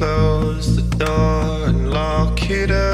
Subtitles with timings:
[0.00, 2.89] close the door and lock it up.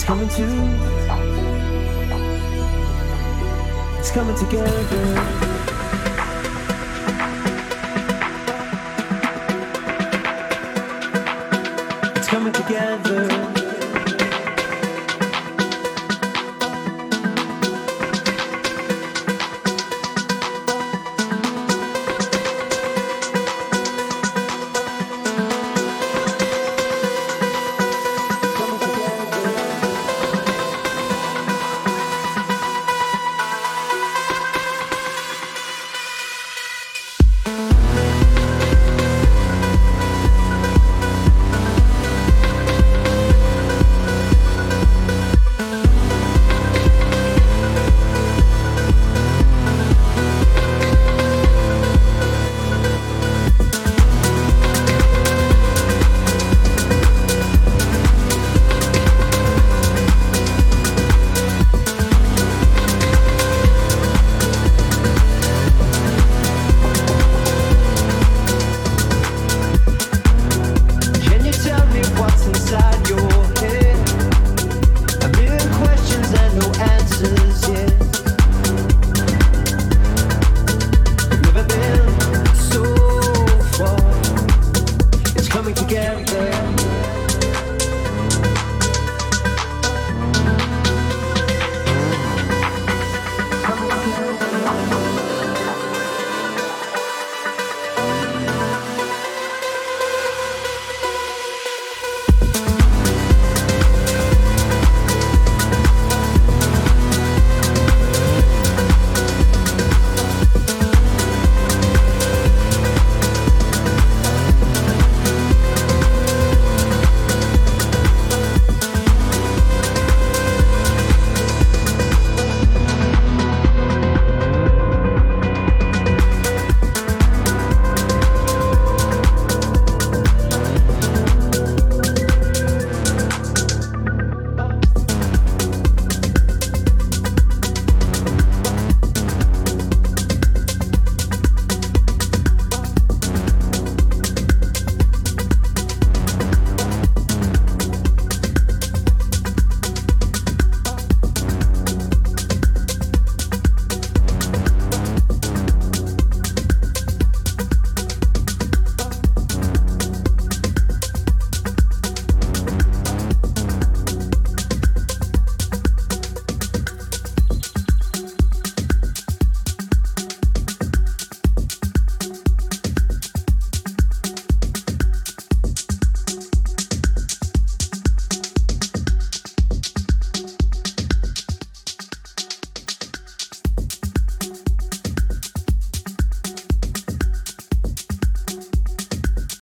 [0.00, 0.44] It's coming to.
[3.98, 4.72] It's coming together.
[12.16, 13.59] It's coming together